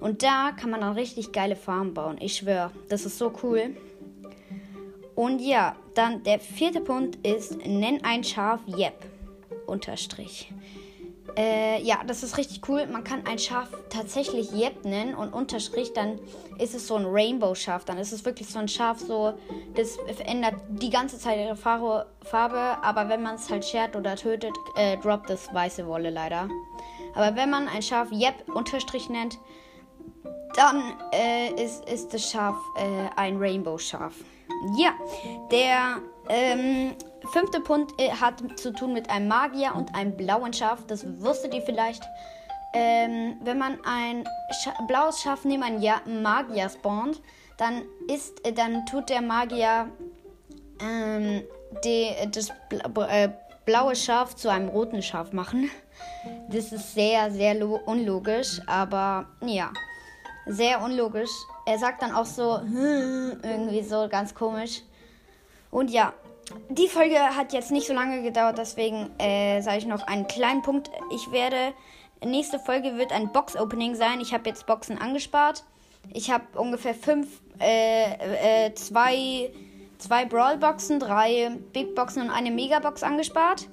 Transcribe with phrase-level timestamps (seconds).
[0.00, 2.16] Und da kann man dann richtig geile Farmen bauen.
[2.18, 3.76] Ich schwöre, das ist so cool.
[5.14, 8.94] Und ja, dann der vierte Punkt ist, nenn ein Schaf Yep.
[9.66, 10.52] Unterstrich.
[11.38, 12.88] Äh, ja, das ist richtig cool.
[12.88, 16.18] Man kann ein Schaf tatsächlich Jeb nennen und Unterstrich, dann
[16.58, 17.84] ist es so ein Rainbow-Schaf.
[17.84, 19.34] Dann ist es wirklich so ein Schaf, so,
[19.76, 22.06] das verändert die ganze Zeit ihre Farbe,
[22.82, 26.48] aber wenn man es halt schert oder tötet, äh, droppt es weiße Wolle leider.
[27.14, 29.38] Aber wenn man ein Schaf Jeb Unterstrich nennt,
[30.56, 34.12] dann äh, ist, ist das Schaf äh, ein Rainbow-Schaf.
[34.76, 34.92] Ja,
[35.52, 36.96] der ähm,
[37.32, 40.86] fünfte Punkt äh, hat zu tun mit einem Magier und einem blauen Schaf.
[40.86, 42.02] Das wusstet ihr vielleicht.
[42.74, 44.24] Ähm, wenn man ein
[44.62, 47.20] Scha blaues Schaf neben einem ja Magier spawnt,
[47.56, 49.88] dann ist, äh, dann tut der Magier
[50.80, 51.42] ähm,
[51.84, 52.50] die, das
[53.08, 53.28] äh,
[53.64, 55.70] blaue Schaf zu einem roten Schaf machen.
[56.50, 57.56] Das ist sehr, sehr
[57.86, 59.72] unlogisch, aber ja,
[60.46, 61.30] sehr unlogisch.
[61.66, 62.60] Er sagt dann auch so,
[63.42, 64.82] irgendwie so ganz komisch.
[65.70, 66.14] Und ja,
[66.70, 70.62] die Folge hat jetzt nicht so lange gedauert, deswegen äh, sage ich noch einen kleinen
[70.62, 70.90] Punkt.
[71.12, 71.74] Ich werde,
[72.24, 74.20] nächste Folge wird ein Box-Opening sein.
[74.20, 75.64] Ich habe jetzt Boxen angespart.
[76.12, 79.50] Ich habe ungefähr fünf, äh, äh, zwei,
[79.98, 83.68] zwei Brawl-Boxen, drei Big-Boxen und eine Mega-Box angespart.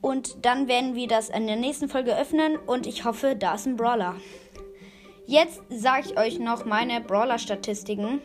[0.00, 3.66] Und dann werden wir das in der nächsten Folge öffnen und ich hoffe, da ist
[3.66, 4.16] ein Brawler.
[5.26, 8.20] Jetzt sage ich euch noch meine Brawler-Statistiken.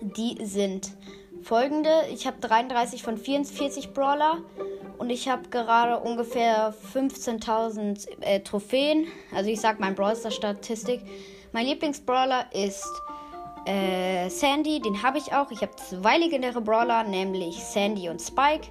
[0.00, 0.90] Die sind
[1.46, 1.90] folgende.
[2.12, 4.38] Ich habe 33 von 44 Brawler
[4.98, 9.06] und ich habe gerade ungefähr 15.000 äh, Trophäen.
[9.34, 11.00] Also ich sage mein Brawler Statistik.
[11.52, 12.84] Mein Lieblingsbrawler ist
[13.66, 15.50] äh, Sandy, den habe ich auch.
[15.50, 18.68] Ich habe zwei legendäre Brawler, nämlich Sandy und Spike.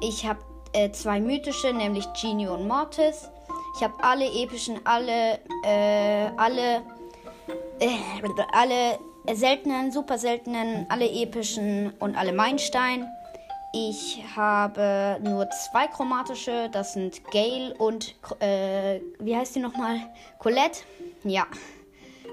[0.00, 0.38] Ich habe
[0.72, 3.28] äh, zwei mythische, nämlich Genie und Mortis.
[3.76, 6.82] Ich habe alle epischen, alle, äh, alle,
[7.80, 7.88] äh,
[8.52, 8.98] alle
[9.32, 13.08] seltenen, super seltenen, alle epischen und alle Meilenstein.
[13.72, 19.96] Ich habe nur zwei chromatische, das sind Gale und, äh, wie heißt die nochmal?
[20.38, 20.80] Colette.
[21.24, 21.46] Ja.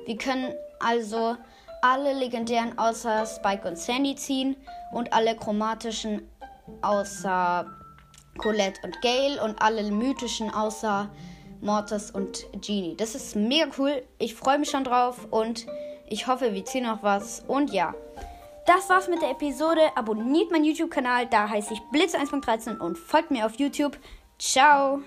[0.06, 1.36] Wir können also
[1.82, 4.56] alle legendären außer Spike und Sandy ziehen
[4.92, 6.30] und alle chromatischen
[6.82, 7.66] außer
[8.38, 11.10] Colette und Gale und alle mythischen außer
[11.62, 12.96] Mortis und Genie.
[12.98, 14.04] Das ist mega cool.
[14.20, 15.66] Ich freue mich schon drauf und
[16.12, 17.44] ich hoffe, wir ziehen noch was.
[17.48, 17.94] Und ja,
[18.68, 19.82] das war's mit der Episode.
[19.96, 23.98] Abonniert meinen YouTube-Kanal, da heiße ich Blitz 1.13 und folgt mir auf YouTube.
[24.38, 25.02] Ciao!